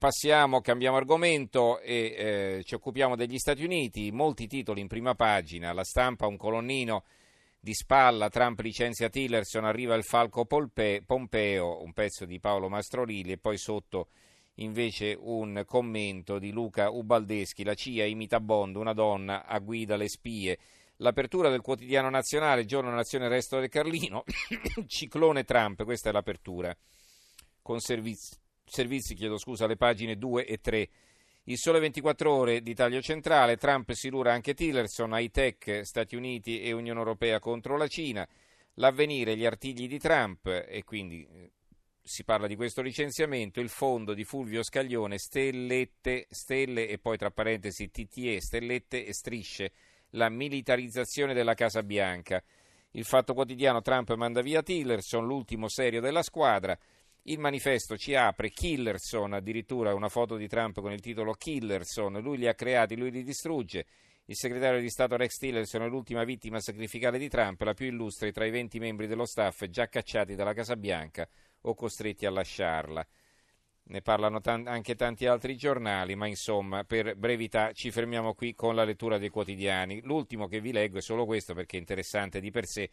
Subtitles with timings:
[0.00, 1.94] passiamo, cambiamo argomento e
[2.56, 4.10] eh, ci occupiamo degli Stati Uniti.
[4.10, 7.04] Molti titoli in prima pagina, la stampa, un colonnino
[7.60, 13.32] di spalla, Trump licenzia Tillerson, arriva il falco Polpe, Pompeo, un pezzo di Paolo Mastrorilli
[13.32, 14.08] e poi sotto
[14.54, 20.08] invece un commento di Luca Ubaldeschi, la CIA imita Bond, una donna a guida le
[20.08, 20.58] spie.
[20.96, 24.24] L'apertura del quotidiano nazionale, giorno nazione resto del Carlino,
[24.86, 26.74] ciclone Trump, questa è l'apertura,
[27.60, 28.39] con servizi
[28.70, 30.88] servizi, chiedo scusa, alle pagine 2 e 3.
[31.44, 36.14] Il sole 24 ore di taglio centrale, Trump si lura anche Tillerson, high tech, Stati
[36.14, 38.26] Uniti e Unione Europea contro la Cina,
[38.74, 41.50] l'avvenire, gli artigli di Trump e quindi eh,
[42.02, 47.30] si parla di questo licenziamento, il fondo di Fulvio Scaglione, stellette, stelle e poi tra
[47.30, 49.72] parentesi TTE, stellette e strisce,
[50.10, 52.42] la militarizzazione della Casa Bianca.
[52.92, 56.76] Il fatto quotidiano Trump manda via Tillerson, l'ultimo serio della squadra.
[57.24, 62.38] Il manifesto ci apre Killerson, addirittura una foto di Trump con il titolo Killerson, lui
[62.38, 63.84] li ha creati, lui li distrugge.
[64.24, 68.32] Il segretario di Stato Rex Tillerson è l'ultima vittima sacrificale di Trump, la più illustre
[68.32, 71.28] tra i 20 membri dello staff già cacciati dalla Casa Bianca
[71.62, 73.06] o costretti a lasciarla.
[73.82, 78.74] Ne parlano t- anche tanti altri giornali, ma insomma, per brevità ci fermiamo qui con
[78.74, 80.00] la lettura dei quotidiani.
[80.04, 82.88] L'ultimo che vi leggo è solo questo perché è interessante di per sé,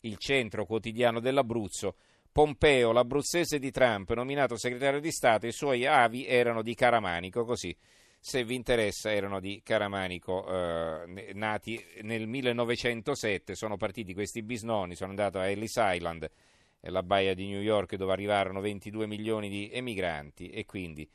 [0.00, 1.96] il centro quotidiano dell'Abruzzo
[2.36, 7.74] Pompeo, l'abruzzese di Trump, nominato segretario di Stato, i suoi avi erano di Caramanico, così
[8.20, 15.12] se vi interessa erano di Caramanico, eh, nati nel 1907, sono partiti questi bisnoni, sono
[15.12, 16.30] andati a Ellis Island,
[16.80, 21.08] la baia di New York dove arrivarono 22 milioni di emigranti e quindi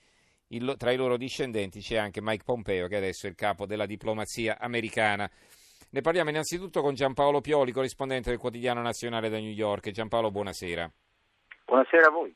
[0.47, 3.85] il, tra i loro discendenti c'è anche Mike Pompeo che adesso è il capo della
[3.85, 5.29] diplomazia americana.
[5.91, 9.91] Ne parliamo innanzitutto con Giampaolo Pioli, corrispondente del quotidiano nazionale da New York.
[9.91, 10.91] Giampaolo, buonasera.
[11.71, 12.35] Buonasera a voi.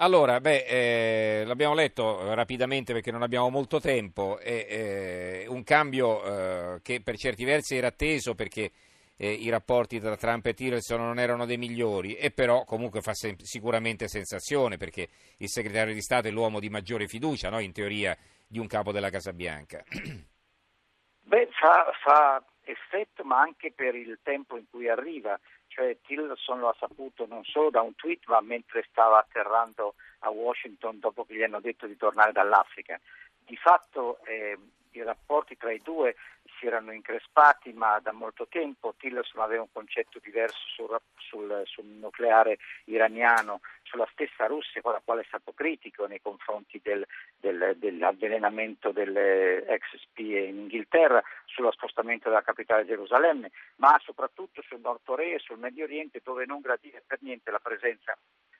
[0.00, 6.74] Allora, beh, eh, l'abbiamo letto rapidamente perché non abbiamo molto tempo, è eh, un cambio
[6.74, 8.70] eh, che per certi versi era atteso perché
[9.16, 13.14] eh, i rapporti tra Trump e Tillerson non erano dei migliori e però comunque fa
[13.14, 15.08] sem- sicuramente sensazione perché
[15.38, 17.60] il segretario di Stato è l'uomo di maggiore fiducia, no?
[17.60, 18.14] in teoria,
[18.46, 19.82] di un capo della Casa Bianca.
[21.24, 25.38] Beh, fa, fa effetto ma anche per il tempo in cui arriva
[25.68, 30.30] cioè Tillerson lo ha saputo non solo da un tweet ma mentre stava atterrando a
[30.30, 32.98] Washington dopo che gli hanno detto di tornare dall'Africa.
[33.44, 34.58] Di fatto eh,
[34.98, 36.16] i rapporti tra i due
[36.58, 41.84] si erano increspati ma da molto tempo Tillerson aveva un concetto diverso sul, sul, sul,
[41.84, 47.74] nucleare iraniano, sulla stessa Russia con la quale è stato critico nei confronti del, del,
[47.76, 55.00] dell'avvelenamento delle ex spie in Inghilterra, sullo spostamento della capitale Gerusalemme, ma soprattutto sul Nord
[55.04, 58.16] Corea e sul Medio Oriente dove non gradire per niente la presenza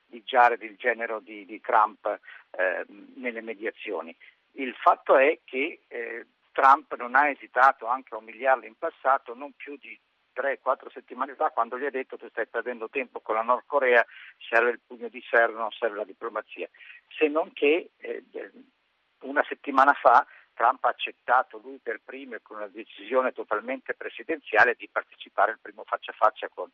[0.07, 2.85] di Jared, il genero di, di Trump, eh,
[3.17, 4.17] nelle mediazioni.
[4.59, 9.53] Il fatto è che eh, Trump non ha esitato anche a umiliarlo in passato, non
[9.53, 9.99] più di
[10.35, 14.05] 3-4 settimane fa, quando gli ha detto che stai perdendo tempo con la Nord Corea,
[14.49, 16.69] serve il pugno di ferro, non serve la diplomazia.
[17.17, 18.25] Se non che eh,
[19.21, 24.75] una settimana fa Trump ha accettato lui per primo e con una decisione totalmente presidenziale
[24.75, 26.71] di partecipare al primo faccia a faccia con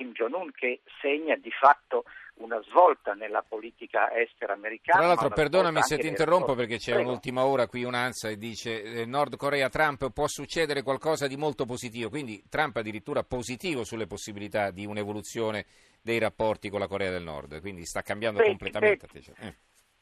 [0.00, 2.04] Kim Jong-un che segna di fatto
[2.36, 4.98] una svolta nella politica estera americana.
[4.98, 7.10] Tra l'altro, perdonami se ti interrompo perché c'è Prego.
[7.10, 11.66] un'ultima ora qui un'ansa e dice eh, Nord Corea Trump può succedere qualcosa di molto
[11.66, 15.66] positivo, quindi Trump addirittura positivo sulle possibilità di un'evoluzione
[16.00, 19.06] dei rapporti con la Corea del Nord, quindi sta cambiando beh, completamente.
[19.12, 19.54] Beh, eh.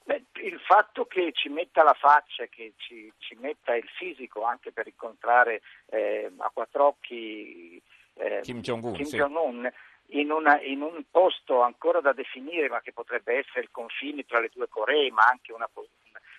[0.04, 4.70] beh, il fatto che ci metta la faccia, che ci, ci metta il fisico anche
[4.70, 7.82] per incontrare eh, a quattro occhi
[8.19, 9.70] eh, Kim Jong-un, Kim Jong-un
[10.10, 14.41] in, una, in, un posto ancora da definire, ma che potrebbe essere il confine tra
[14.41, 15.69] le due Coree, ma anche una,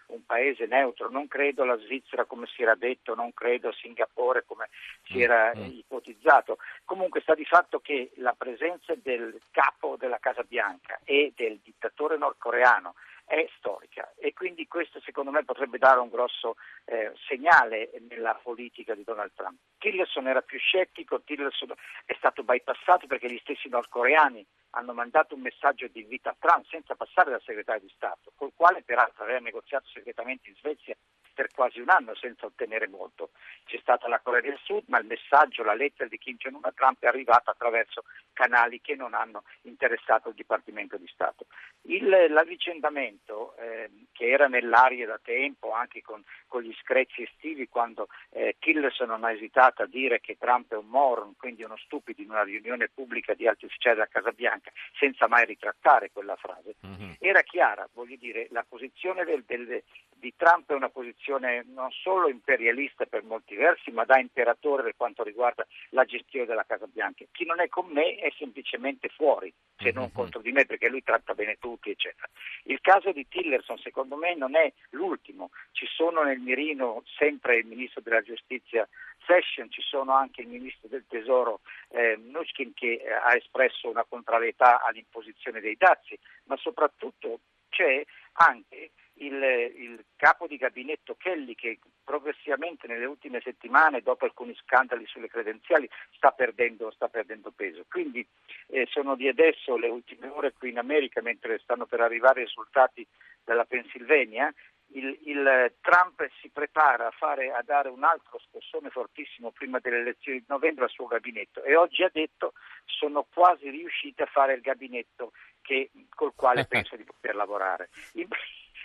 [0.07, 1.09] un paese neutro.
[1.09, 4.69] Non credo la Svizzera come si era detto, non credo Singapore come
[5.03, 5.63] si mm, era mm.
[5.65, 6.57] ipotizzato.
[6.85, 12.17] Comunque sta di fatto che la presenza del capo della Casa Bianca e del dittatore
[12.17, 12.95] nordcoreano
[13.29, 16.55] è storica e quindi questo secondo me potrebbe dare un grosso
[16.85, 19.55] eh, segnale nella politica di Donald Trump.
[19.77, 21.71] Tillerson era più scettico, Tillerson
[22.05, 26.65] è stato bypassato perché gli stessi nordcoreani hanno mandato un messaggio di invito a Trump
[26.67, 30.95] senza passare dal segretario di Stato, col quale peraltro aveva negoziato segretamente in Svezia
[31.39, 33.29] per quasi un anno senza ottenere molto.
[33.63, 36.73] C'è stata la Corea del Sud, ma il messaggio, la lettera di Kim Jong-un a
[36.73, 41.45] Trump è arrivata attraverso canali che non hanno interessato il Dipartimento di Stato.
[41.83, 48.09] Il, l'avvicendamento, eh, che era nell'aria da tempo, anche con, con gli screzi estivi, quando
[48.31, 52.21] eh, Tillerson non ha esitato a dire che Trump è un moron, quindi uno stupido
[52.21, 54.58] in una riunione pubblica di alti ufficiali della Casa Bianca,
[54.97, 57.11] senza mai ritrattare quella frase, mm-hmm.
[57.19, 59.83] era chiara, voglio dire, la posizione del, del,
[60.15, 64.95] di Trump è una posizione non solo imperialista per molti versi, ma da imperatore per
[64.95, 67.25] quanto riguarda la gestione della Casa Bianca.
[67.31, 70.13] Chi non è con me è semplicemente fuori, se non mm-hmm.
[70.13, 72.27] contro di me, perché lui tratta bene tutti, eccetera.
[72.63, 75.51] Il caso di Tillerson, secondo me, non è l'ultimo.
[75.71, 78.87] Ci sono nel mirino sempre il ministro della giustizia
[79.29, 84.03] Session, ci sono anche il ministro del tesoro eh, Nushkin che eh, ha espresso una
[84.03, 88.03] contrarietà all'imposizione dei dazi, ma soprattutto c'è
[88.33, 88.89] anche
[89.19, 95.29] il, il, capo di gabinetto Kelly che progressivamente nelle ultime settimane, dopo alcuni scandali sulle
[95.29, 97.85] credenziali, sta perdendo, sta perdendo peso.
[97.87, 98.25] Quindi
[98.67, 102.45] eh, sono di adesso le ultime ore qui in America, mentre stanno per arrivare i
[102.45, 103.05] risultati
[103.43, 104.51] della Pennsylvania,
[104.93, 109.99] il, il, Trump si prepara a, fare, a, dare un altro scossone fortissimo prima delle
[109.99, 112.53] elezioni di novembre al suo gabinetto e oggi ha detto
[112.85, 115.31] sono quasi riusciti a fare il gabinetto
[115.61, 117.89] che, col quale penso di poter lavorare.
[118.13, 118.27] In,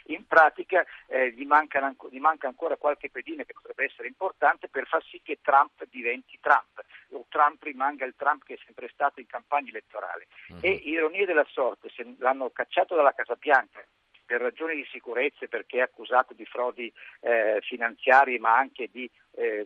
[0.06, 4.86] in pratica eh, gli, mancano, gli, manca ancora qualche pedina che potrebbe essere importante per
[4.86, 9.20] far sì che Trump diventi Trump o Trump rimanga il Trump che è sempre stato
[9.20, 10.26] in campagna elettorale.
[10.48, 10.58] Uh-huh.
[10.60, 13.84] E ironia della sorte, se l'hanno cacciato dalla Casa Bianca
[14.34, 19.64] per ragioni di sicurezza, perché è accusato di frodi eh, finanziarie ma anche di eh,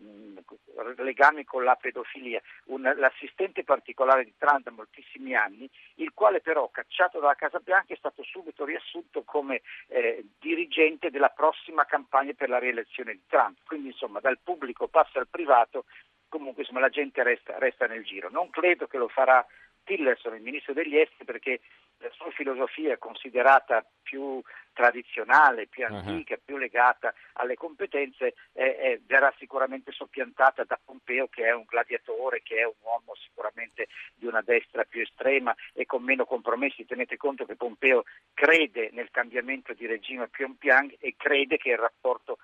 [0.99, 6.69] legami con la pedofilia, un, l'assistente particolare di Trump da moltissimi anni, il quale però
[6.69, 12.50] cacciato dalla Casa Bianca è stato subito riassunto come eh, dirigente della prossima campagna per
[12.50, 13.61] la rielezione di Trump.
[13.65, 15.87] Quindi insomma dal pubblico passa al privato,
[16.29, 18.29] comunque insomma, la gente resta, resta nel giro.
[18.29, 19.47] Non credo che lo farà
[19.85, 21.61] Tillerson, il ministro degli esteri, perché
[21.98, 24.40] la sua filosofia è considerata più
[24.72, 26.40] tradizionale, più antica, uh-huh.
[26.44, 32.42] più legata alle competenze, eh, eh, verrà sicuramente soppiantata da Pompeo che è un gladiatore,
[32.42, 36.86] che è un uomo sicuramente di una destra più estrema e con meno compromessi.
[36.86, 41.78] Tenete conto che Pompeo crede nel cambiamento di regime a Pyongyang e crede che il
[41.78, 42.38] rapporto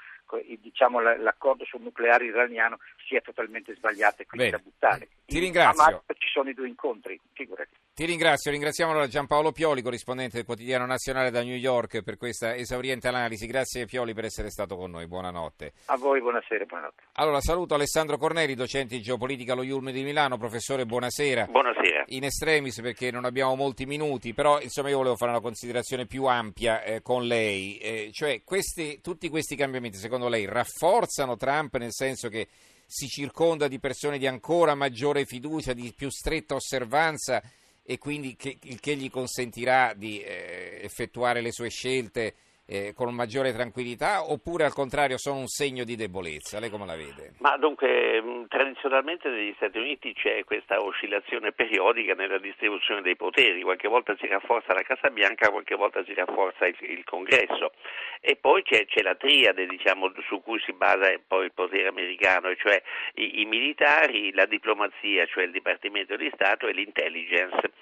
[0.61, 4.63] diciamo, l'accordo sul nucleare iraniano sia totalmente sbagliato e quindi Bene.
[4.63, 5.09] da buttare.
[5.25, 6.03] Ti ringrazio.
[6.05, 7.84] A ci sono i due incontri, figurati.
[7.97, 12.57] Ti ringrazio, ringraziamo allora Giampaolo Pioli, corrispondente del quotidiano nazionale da New York per questa
[12.57, 13.47] esauriente analisi.
[13.47, 15.75] Grazie Pioli per essere stato con noi, buonanotte.
[15.87, 17.03] A voi buonasera, buonanotte.
[17.13, 21.45] Allora saluto Alessandro Corneri, docente di geopolitica allo Iulme di Milano, professore buonasera.
[21.45, 22.07] Buonasera.
[22.09, 26.25] In estremis perché non abbiamo molti minuti, però insomma io volevo fare una considerazione più
[26.25, 31.93] ampia eh, con lei, eh, cioè questi, tutti questi cambiamenti secondo lei rafforzano Trump nel
[31.93, 32.49] senso che
[32.87, 37.41] si circonda di persone di ancora maggiore fiducia, di più stretta osservanza
[37.85, 42.35] e quindi che, il che gli consentirà di eh, effettuare le sue scelte
[42.67, 46.59] eh, con maggiore tranquillità oppure al contrario sono un segno di debolezza?
[46.59, 47.35] Lei come la vede?
[47.39, 53.63] Ma dunque, mm, tradizionalmente negli Stati Uniti c'è questa oscillazione periodica nella distribuzione dei poteri,
[53.63, 57.73] qualche volta si rafforza la Casa Bianca, qualche volta si rafforza il, il Congresso
[58.21, 62.55] e poi c'è, c'è la triade diciamo, su cui si basa poi il potere americano,
[62.57, 62.83] cioè
[63.17, 67.73] i, i, militari, la diplomazia, cioè il Dipartimento di Stato e l'intelligence.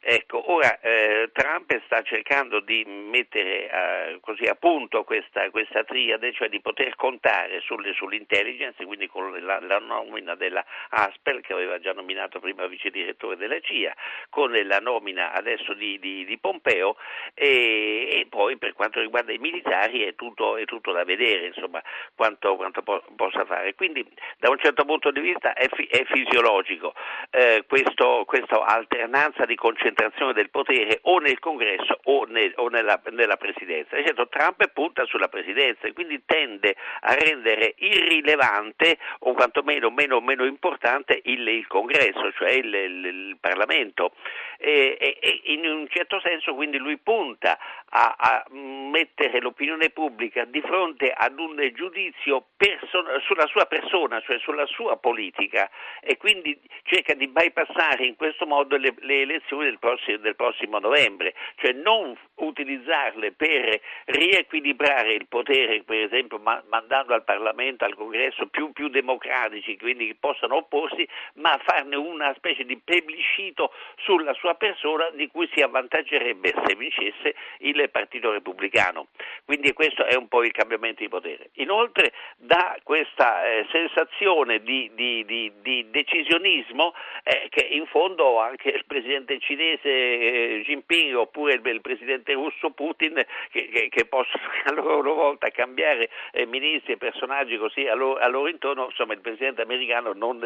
[0.00, 6.32] Ecco, ora eh, Trump sta cercando di mettere eh, così a punto questa, questa, triade,
[6.32, 11.78] cioè di poter contare sulle, sull'intelligence, quindi con la, la nomina della Asper, che aveva
[11.78, 13.94] già nominato prima vice direttore della CIA,
[14.30, 16.96] con la nomina adesso di, di, di Pompeo
[17.34, 21.82] e, e, poi per quanto riguarda i militari è tutto, è tutto da vedere insomma,
[22.14, 23.74] quanto, quanto po- possa fare.
[23.74, 24.06] Quindi
[24.38, 26.94] da un certo punto di vista è, fi- è fisiologico
[27.30, 32.98] eh, questo, questa alternanza di concentrazione del potere o nel congresso o, nel, o nella,
[33.10, 33.96] nella presidenza.
[34.02, 40.20] Certo, certo Trump punta sulla presidenza e quindi tende a rendere irrilevante o quantomeno meno,
[40.20, 44.12] meno importante il, il, congresso, cioè il, il, il Parlamento.
[44.58, 50.44] E, e, e, in un certo senso quindi lui punta a, a, mettere l'opinione pubblica
[50.44, 55.68] di fronte ad un giudizio person- sulla sua persona, cioè sulla sua politica
[56.00, 60.78] e quindi cerca di bypassare in questo modo le, le elezioni del prossimo, del prossimo
[60.78, 63.80] novembre, cioè non utilizzarle per
[64.12, 70.06] riequilibrare il potere, per esempio ma- mandando al Parlamento, al Congresso più, più democratici, quindi
[70.06, 75.60] che possano opporsi, ma farne una specie di plebiscito sulla sua persona di cui si
[75.60, 79.08] avvantaggerebbe se vincesse il Partito Repubblicano.
[79.44, 81.50] Quindi questo è un po' il cambiamento di potere.
[81.54, 82.12] Inoltre
[82.44, 88.84] dà questa eh, sensazione di, di, di, di decisionismo eh, che in fondo anche il
[88.84, 94.72] presidente cinese eh, Jinping oppure il, il, presidente russo Putin che, che, che, possono a
[94.72, 99.20] loro volta cambiare eh, ministri e personaggi così a loro, a loro, intorno, insomma il
[99.20, 100.40] presidente americano non,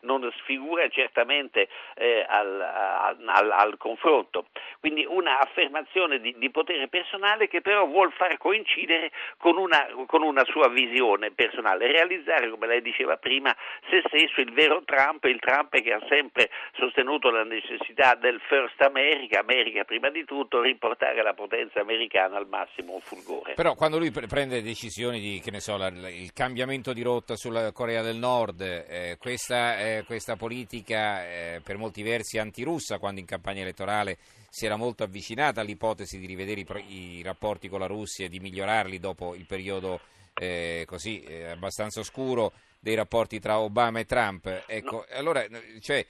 [0.00, 4.46] non sfigura certamente eh, al, al, al, confronto.
[4.80, 10.44] Quindi una affermazione di, potere personale che però vuol far coincidere con una, con una
[10.44, 13.54] sua visione personale, realizzare, come lei diceva prima,
[13.90, 18.80] se stesso il vero Trump, il Trump che ha sempre sostenuto la necessità del First
[18.80, 23.54] America, America prima di tutto, riportare la potenza americana al massimo fulgore.
[23.54, 27.72] Però quando lui prende decisioni di, che ne so, la, il cambiamento di rotta sulla
[27.72, 33.26] Corea del Nord, eh, questa, eh, questa, politica eh, per molti versi antirussa, quando in
[33.26, 34.16] campagna elettorale
[34.48, 38.38] si era molto avvicinata all'ipotesi di rivedere i, i rapporti con la Russia e di
[38.38, 40.00] migliorarli dopo il periodo
[40.34, 44.64] eh, così eh, abbastanza oscuro dei rapporti tra Obama e Trump.
[44.66, 45.16] Ecco, no.
[45.16, 45.46] allora,
[45.80, 46.04] cioè,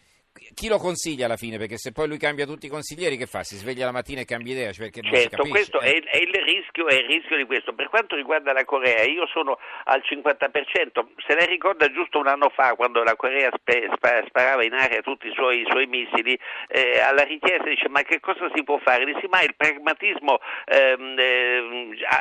[0.54, 1.58] chi lo consiglia alla fine?
[1.58, 3.42] Perché se poi lui cambia tutti i consiglieri, che fa?
[3.44, 4.72] Si sveglia la mattina e cambia idea?
[4.72, 5.92] Cioè certo, questo eh.
[5.92, 7.72] è, è, il rischio, è, il rischio, di questo.
[7.72, 11.04] Per quanto riguarda la Corea, io sono al 50%.
[11.26, 15.02] Se lei ricorda giusto un anno fa, quando la Corea spe, spa, sparava in aria
[15.02, 16.38] tutti i suoi, i suoi missili,
[16.68, 19.04] eh, alla richiesta dice ma che cosa si può fare?
[19.04, 21.62] Dice ma il pragmatismo ehm, eh,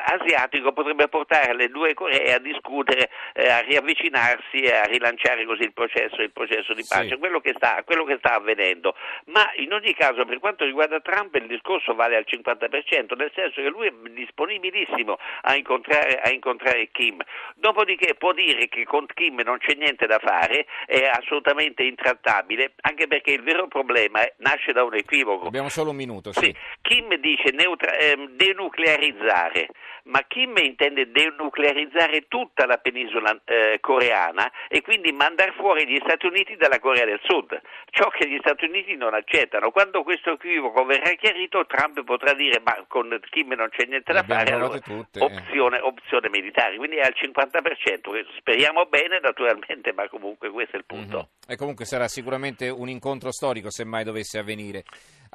[0.06, 5.64] asiatico potrebbe portare le due Coree a discutere, eh, a riavvicinarsi e a rilanciare così
[5.64, 7.10] il processo, il processo di pace.
[7.10, 7.18] Sì.
[7.18, 8.96] Quello che sta, quello quello che sta avvenendo,
[9.26, 13.62] ma in ogni caso per quanto riguarda Trump il discorso vale al 50%, nel senso
[13.62, 17.22] che lui è disponibilissimo a incontrare, a incontrare Kim,
[17.56, 23.08] dopodiché può dire che con Kim non c'è niente da fare, è assolutamente intrattabile, anche
[23.08, 25.48] perché il vero problema nasce da un equivoco.
[25.48, 26.46] Abbiamo solo un minuto, sì.
[26.46, 29.68] sì Kim dice neutra- eh, denuclearizzare,
[30.04, 36.26] ma Kim intende denuclearizzare tutta la penisola eh, coreana e quindi mandare fuori gli Stati
[36.26, 37.60] Uniti dalla Corea del Sud
[37.94, 39.70] ciò che gli Stati Uniti non accettano.
[39.70, 44.24] Quando questo equivoco verrà chiarito, Trump potrà dire ma con Kim non c'è niente da
[44.24, 45.06] fare, allora, eh.
[45.20, 50.86] opzione, opzione, militare, quindi è al 50%, speriamo bene naturalmente, ma comunque questo è il
[50.86, 51.18] punto.
[51.18, 51.48] Mm-hmm.
[51.48, 54.84] E comunque sarà sicuramente un incontro storico se mai dovesse avvenire.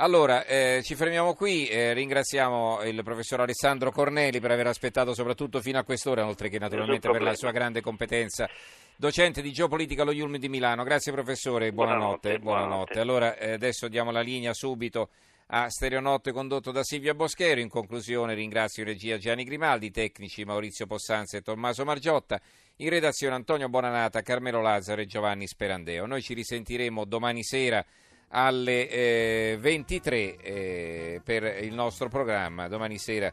[0.01, 5.61] Allora, eh, ci fermiamo qui, eh, ringraziamo il professor Alessandro Corneli per aver aspettato soprattutto
[5.61, 8.49] fino a quest'ora, oltre che naturalmente per la sua grande competenza
[8.95, 10.85] docente di geopolitica allo Iulm di Milano.
[10.85, 12.39] Grazie professore, buonanotte.
[12.39, 13.01] buonanotte, buonanotte.
[13.01, 15.09] Allora, eh, adesso diamo la linea subito
[15.47, 17.59] a Stereonotte condotto da Silvia Boschero.
[17.59, 22.41] In conclusione ringrazio in regia Gianni Grimaldi, tecnici Maurizio Possanza e Tommaso Margiotta,
[22.77, 26.07] in redazione Antonio Bonanata, Carmelo Lazzaro e Giovanni Sperandeo.
[26.07, 27.85] Noi ci risentiremo domani sera
[28.31, 32.69] alle eh, 23 eh, per il nostro programma.
[32.69, 33.33] Domani sera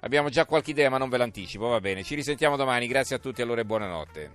[0.00, 2.02] abbiamo già qualche idea ma non ve l'anticipo, va bene.
[2.02, 4.30] Ci risentiamo domani, grazie a tutti allora e buonanotte.